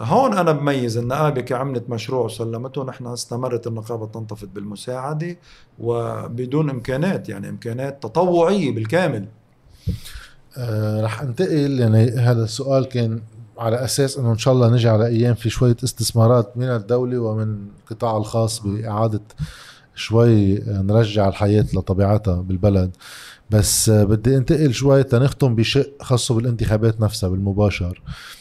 [0.00, 5.36] هون أنا بميز النقابه كعملت مشروع وسلمته نحن استمرت النقابة تنتفض بالمساعدة
[5.78, 9.28] وبدون إمكانات يعني إمكانات تطوعية بالكامل.
[10.56, 13.20] آه رح انتقل يعني هذا السؤال كان
[13.58, 17.56] على أساس إنه إن شاء الله نجي على أيام في شوية استثمارات من الدولة ومن
[17.80, 19.22] القطاع الخاص بإعادة
[19.94, 22.96] شوي نرجع الحياة لطبيعتها بالبلد.
[23.50, 28.02] بس آه بدي انتقل شوي تنختم بشق خاصه بالانتخابات نفسها بالمباشر.
[28.08, 28.39] آه،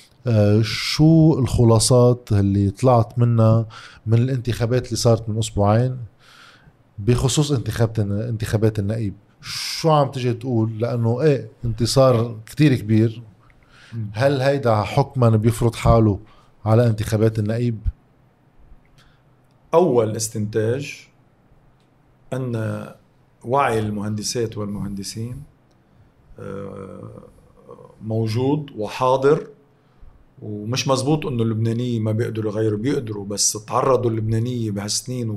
[0.62, 3.66] شو الخلاصات اللي طلعت منها
[4.06, 5.98] من الانتخابات اللي صارت من أسبوعين؟
[7.00, 13.22] بخصوص انتخابات انتخابات النقيب شو عم تجي تقول؟ لأنه إيه انتصار كتير كبير.
[14.14, 16.20] هل هيدا حكما بيفرض حاله
[16.66, 17.80] على انتخابات النقيب
[19.74, 21.08] أول استنتاج
[22.34, 22.86] أن
[23.44, 25.44] وعي المهندسات والمهندسين
[26.40, 27.10] آه،
[28.02, 29.48] موجود وحاضر.
[30.42, 35.30] ومش مزبوط إنه اللبنانية ما بيقدروا يغيروا بيقدروا بس تعرضوا اللبنانية بهالسنين.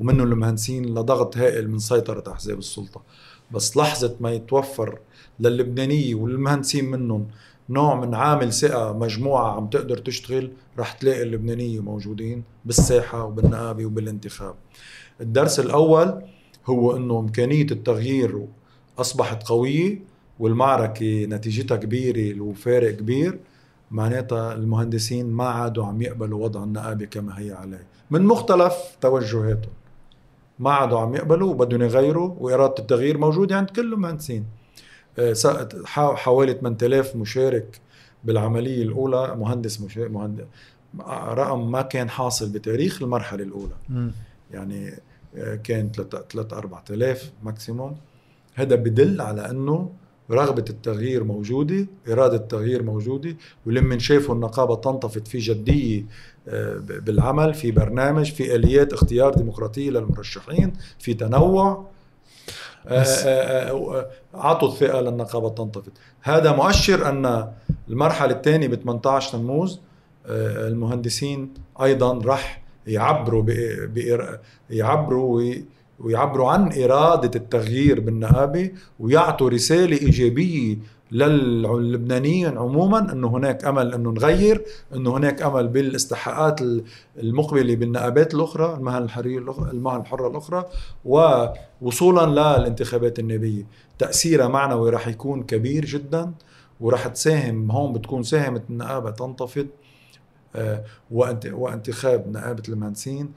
[0.00, 3.02] ومنهم المهندسين لضغط هائل من سيطرة أحزاب السلطة
[3.50, 4.98] بس لحظة ما يتوفر
[5.40, 7.26] للبنانية والمهندسين منهم
[7.70, 14.54] نوع من عامل ثقة مجموعة عم تقدر تشتغل رح تلاقي اللبنانية موجودين بالساحة وبالنقابة وبالانتخاب
[15.20, 16.22] الدرس الأول
[16.66, 18.46] هو أنه إمكانية التغيير
[18.98, 19.98] أصبحت قوية
[20.38, 23.38] والمعركة نتيجتها كبيرة وفارق كبير
[23.94, 27.86] معناتها المهندسين ما عادوا عم يقبلوا وضع النقابة كما هي عليه.
[28.10, 29.72] من مختلف توجهاتهم.
[30.58, 34.46] ما عادوا عم يقبلوا وبدهم يغيروا وإرادة التغيير موجودة عند كل المهندسين.
[35.18, 35.34] آه،
[35.94, 37.80] حوالي 8000 مشارك
[38.24, 40.44] بالعملية الأولى مهندس مشارك مهندس
[41.08, 43.74] رقم ما كان حاصل بتاريخ المرحلة الأولى.
[43.88, 44.10] م.
[44.50, 44.94] يعني
[45.36, 45.92] آه، كان
[46.30, 47.96] 3 4000 ماكسيموم
[48.54, 49.90] هذا بدل على إنه
[50.30, 56.04] رغبة التغيير موجودة إرادة التغيير موجودة ولما شافوا النقابة تنتفض في جدية
[56.48, 61.86] آه، بالعمل في برنامج في آليات اختيار ديمقراطية للمرشحين في تنوع.
[62.86, 67.52] آه، آه، أعطوا الثقة للنقابة تنتفض هذا مؤشر أن
[67.88, 69.80] المرحلة الثانية ب 18 تموز
[70.26, 73.44] المهندسين أيضا رح يعبروا
[74.70, 75.42] يعبروا
[76.00, 80.76] ويعبروا عن إرادة التغيير بالنقابة ويعطوا رسالة إيجابية
[81.12, 86.60] للبنانيين عموما إنه هناك أمل إنه نغير إنه هناك أمل بالاستحقاقات
[87.18, 90.64] المقبلة بالنقابات الأخرى المهن الحرية المهن الحرة الأخرى
[91.04, 93.66] ووصولا للانتخابات النيابيه
[93.98, 96.32] تأثيرها معنوي راح يكون كبير جدا
[96.80, 99.66] وراح تساهم هون بتكون ساهمت النقابه تنتفض
[100.56, 103.32] آه، وانتخاب نقابه المهندسين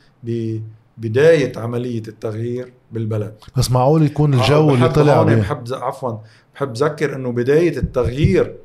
[0.97, 3.33] بداية عملية التغيير بالبلد.
[3.57, 6.17] بس معقول يكون الجو اللي طلع عليه؟ بحب عفوا
[6.55, 8.55] بحب ذكر إنه بداية التغيير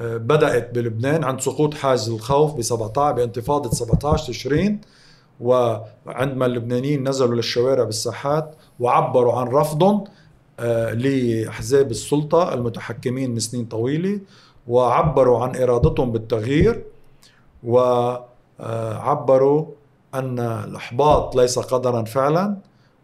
[0.00, 4.80] آه، بدأت بلبنان عند سقوط حاجز الخوف ب 17 بانتفاضة 17 تشرين
[5.40, 10.04] وعندما اللبنانيين نزلوا للشوارع بالساحات وعبروا عن رفضهم
[10.60, 14.20] آه، لأحزاب السلطة المتحكمين من سنين طويلة
[14.68, 16.84] وعبروا عن إرادتهم بالتغيير
[18.58, 19.66] وعبروا
[20.14, 22.56] أن الإحباط ليس قدرا فعلا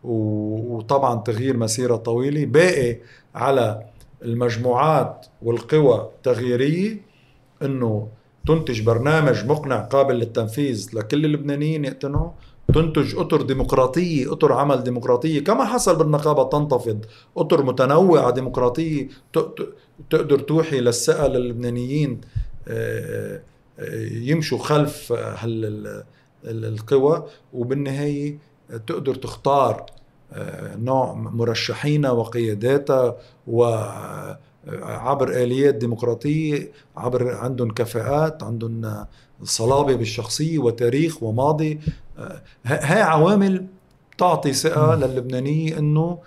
[0.05, 2.45] وطبعا تغيير مسيرة طويلة.
[2.45, 2.99] باقي
[3.35, 3.83] على
[4.23, 7.01] المجموعات والقوى التغييريه
[7.63, 8.09] إنه
[8.47, 12.31] تنتج برنامج مقنع قابل للتنفيذ لكل اللبنانيين يقتنعوا.
[12.75, 15.45] تنتج أطر ديمقراطية أطر عمل ديمقراطية.
[15.45, 17.05] كما حصل بالنقابة تنتفض
[17.37, 19.09] أطر متنوعة ديمقراطية
[20.11, 22.21] تقدر توحي للثقة للبنانيين
[22.69, 23.41] آه،
[23.79, 26.05] آه، يمشوا خلف هال
[26.45, 28.39] القوى وبالنهاية
[28.87, 29.87] تقدر تختار
[30.77, 33.17] نوع مرشحينا وقياداتها
[33.47, 39.05] وعبر آليات ديمقراطية عبر عندهم كفاءات عندهم
[39.43, 41.81] صلابة بالشخصية وتاريخ وماضي.
[42.65, 43.67] هاي عوامل
[44.19, 46.19] تعطي ثقة للبنانية إنه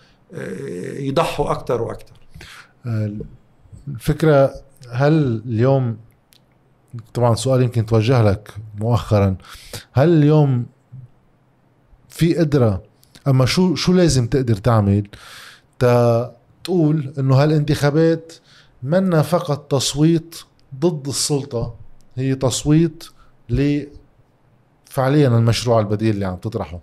[1.00, 2.14] يضحوا أكثر وأكثر
[3.88, 4.54] الفكرة
[4.90, 5.98] هل اليوم
[7.14, 9.36] طبعا سؤال يمكن توجه لك مؤخرا.
[9.94, 10.66] هل اليوم
[12.10, 12.84] في قدرة
[13.28, 15.08] أما شو شو لازم تقدر تعمل؟
[16.64, 18.34] تقول إنه هالانتخابات
[18.84, 20.36] منا فقط تصويت
[20.80, 21.76] ضد السلطة
[22.16, 23.04] هي تصويت
[23.50, 23.84] ل
[24.86, 26.80] فعليا المشروع البديل اللي عم تطرحه.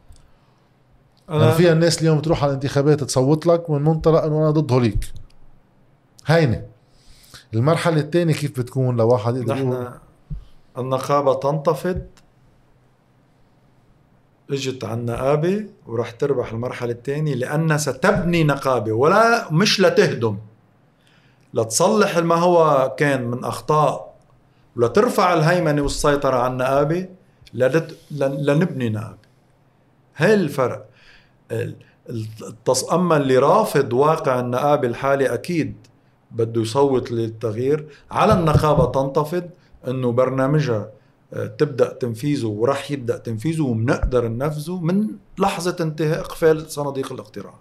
[1.31, 4.73] أنا يعني فيها الناس اليوم تروح على الانتخابات تصوت لك من منطلق إنه أنا ضد
[4.73, 5.13] هوليك
[6.27, 6.63] هينة.
[7.55, 9.89] المرحلة الثانية كيف بتكون لو واحد يقدر نحن
[10.79, 12.03] النقابة تنتفض
[14.51, 20.39] إجت على النقابه وراح تربح المرحلة الثانية لأنها ستبني نقابة ولا مش لتهدم
[21.55, 24.17] لتصلح ما هو كان من أخطاء
[24.77, 27.09] ولترفع الهيمنة والسيطرة على النقابه
[28.11, 29.19] لنبني نقابة.
[30.17, 30.87] هاي الفرق.
[32.11, 32.85] التص...
[32.93, 35.77] أما اللي رافض واقع النقابه الحالي أكيد
[36.37, 39.45] بده يصوت للتغيير على النقابه تنتفض
[39.89, 40.91] إنه برنامجها
[41.33, 45.09] آه، تبدأ تنفيذه وراح يبدأ تنفيذه وبنقدر ننفذه من
[45.39, 47.55] لحظة انتهاء إقفال صناديق الاقتراع.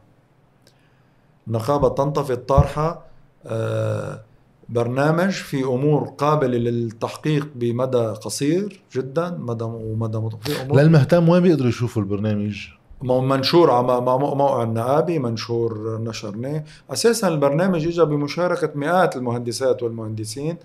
[1.47, 3.05] النقابه تنتفض طارحة
[3.45, 4.21] آه،
[4.69, 11.69] برنامج في أمور قابلة للتحقيق بمدى قصير جدا مدى ومدى في أمور للمهتم وين بيقدروا
[11.69, 12.67] يشوفوا البرنامج؟
[13.04, 20.58] منشور موقع النقابي منشور نشرناه أساسا البرنامج اجى بمشاركة مئات المهندسات والمهندسين.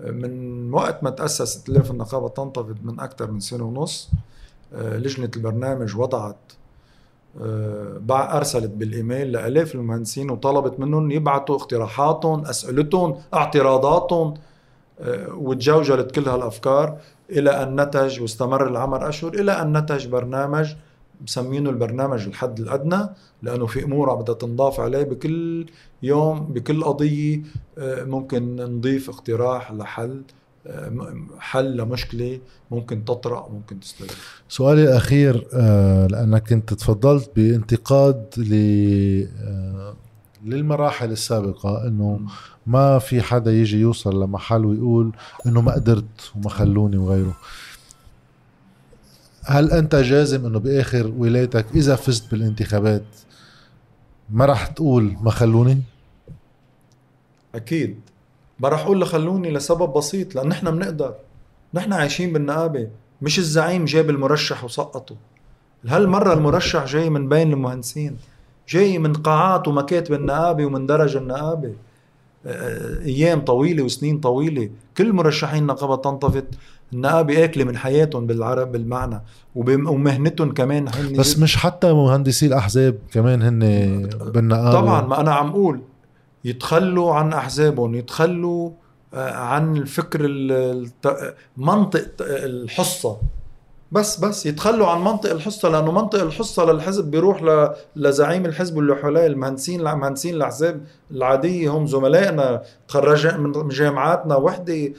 [0.00, 4.10] من وقت ما تاسس ائتلاف النقابة تنتفض من أكثر من سنة ونص
[4.74, 6.36] آه، لجنة البرنامج وضعت
[7.42, 14.34] آه، أرسلت بالإيميل لآلاف المهندسين وطلبت منهم يبعثوا اقتراحاتهم أسئلتهم اعتراضاتهم
[15.00, 16.98] آه، وتجوجلت كل هالأفكار
[17.30, 20.74] إلى أن نتج واستمر العمل أشهر إلى أن نتج برنامج
[21.22, 23.08] مسمينه البرنامج الحد الأدنى
[23.42, 25.66] لأنه في أمور بدها تنضاف عليه بكل
[26.02, 27.42] يوم بكل قضية
[27.78, 30.22] آه، ممكن نضيف اقتراح لحل
[30.66, 32.40] آه، حل لمشكلة
[32.70, 34.08] ممكن تطرأ ممكن تستمر
[34.48, 38.54] سؤالي الأخير آه، لأنك كنت تفضلت بانتقاد ل
[40.44, 42.20] للمراحل السابقة إنه
[42.66, 45.12] ما في حدا يجي يوصل لمحل ويقول
[45.46, 47.36] إنه ما قدرت وما خلوني وغيره.
[49.50, 53.04] هل أنت جازم إنه بآخر ولايتك إذا فزت بالانتخابات
[54.30, 55.82] ما راح تقول ما خلوني؟
[57.54, 58.00] أكيد.
[58.60, 61.14] ما راح أقول لخلوني لسبب بسيط لأن نحن بنقدر.
[61.74, 62.88] نحن عايشين بالنقابة.
[63.22, 65.16] مش الزعيم جاب المرشح وسقطه.
[65.86, 68.16] هالمره المرشح جاي من بين المهندسين؟
[68.68, 71.74] جاي من قاعات ومكاتب النقابة ومن درج النقابة.
[73.04, 74.70] أيام طويلة وسنين طويلة.
[74.96, 76.46] كل مرشحين النقابه تنطفت.
[76.92, 79.22] النقابه اكله من حياتهم بالعرب بالمعنى
[79.54, 83.58] ومهنتهم كمان هن بس مش حتى مهندسي الأحزاب كمان هن
[84.32, 85.80] بالنقابه طبعا ما أنا عم أقول
[86.44, 88.70] يتخلوا عن أحزابهم يتخلوا
[89.14, 90.20] آه، عن الفكر
[91.56, 93.18] منطق الحصة.
[93.92, 99.26] بس بس يتخلوا عن منطق الحصة لأنه منطق الحصة للحزب بيروح لزعيم الحزب واللي حواليه
[99.26, 100.80] المهندسين المهندسين الأحزاب
[101.10, 104.92] العادية هم زملائنا تخرج من جامعاتنا وحدة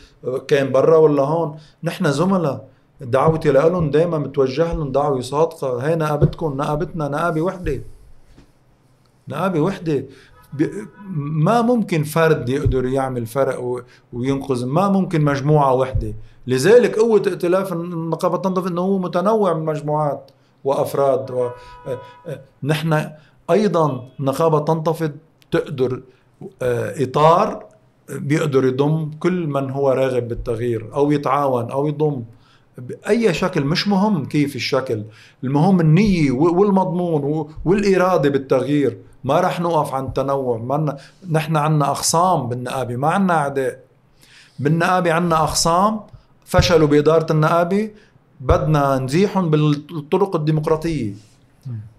[0.48, 1.58] كان برا ولا هون.
[1.84, 2.68] نحن زملاء
[3.02, 5.78] دعوتي لهم دائما بتوجه لهم دعوة صادقة.
[5.78, 7.82] هي نقابتكم نقابتنا نقابة وحدة.
[9.28, 10.06] نقابة وحدة.
[11.14, 13.84] ما ممكن فرد يقدر يعمل فرق
[14.14, 16.14] وينقذ ما ممكن مجموعة وحدة.
[16.48, 20.32] لذلك قوة ائتلاف النقابة تنظف إنه هو متنوع من مجموعات
[20.64, 21.50] وأفراد و...
[22.64, 23.10] نحن
[23.50, 25.12] أيضا النقابة تنتفض
[25.52, 26.02] تقدر
[26.62, 27.66] آه، إطار
[28.10, 32.24] بيقدر يضم كل من هو راغب بالتغيير أو يتعاون أو يضم
[32.78, 35.04] بأي شكل مش مهم كيف الشكل.
[35.44, 38.98] المهم النية والمضمون والإرادة بالتغيير.
[39.24, 40.98] ما رح نوقف عن التنوع ما
[41.32, 43.80] نحن عنا أخصام بالنقابة ما عنا أعداء.
[44.60, 46.00] بالنقابة عنا أخصام
[46.46, 47.90] فشلوا بإدارة النقابة
[48.40, 51.14] بدنا نزيحهم بالطرق الديمقراطية.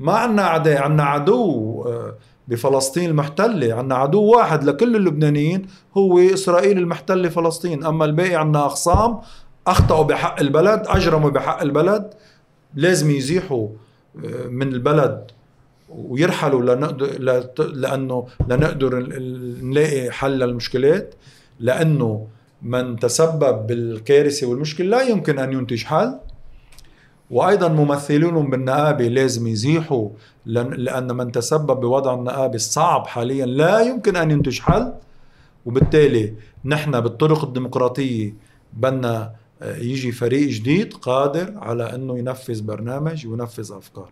[0.00, 2.14] ما عنا أعداء عنا عدو آه،
[2.48, 5.66] بفلسطين المحتلة عنا عدو واحد لكل اللبنانيين
[5.96, 7.84] هو إسرائيل المحتلة فلسطين.
[7.84, 9.18] أما الباقي عنا أخصام
[9.66, 12.14] أخطأوا بحق البلد أجرموا بحق البلد
[12.74, 13.68] لازم يزيحوا
[14.24, 15.30] آه، من البلد.
[15.90, 17.06] ويرحلوا لنقدر
[17.58, 18.98] لأنه لنقدر
[19.62, 21.14] نلاقي حل للمشكلات
[21.60, 22.26] لأنه
[22.62, 26.18] من تسبب بالكارثة والمشكلة لا يمكن أن ينتج حل.
[27.30, 30.08] وأيضا ممثلونهم بالنقابة لازم يزيحوا
[30.46, 34.92] لأن من تسبب بوضع النقابة الصعب حاليا لا يمكن أن ينتج حل.
[35.66, 36.34] وبالتالي
[36.64, 38.34] نحن بالطرق الديمقراطية
[38.72, 39.32] بدنا
[39.62, 44.08] آه، يجي فريق جديد قادر على إنه ينفذ برنامج وينفذ أفكار.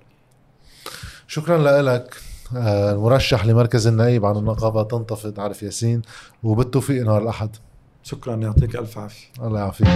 [1.31, 2.17] شكرا لك
[2.57, 6.03] آه، المرشح لمركز النائب عن النقابة تنتفض عارف ياسين
[6.43, 7.57] وبالتوفيق نهار الأحد.
[8.03, 9.27] شكرا يعطيك ألف عافية.
[9.43, 9.89] الله يعافيك.